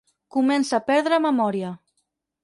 [0.35, 1.69] Comença a perdre memòria.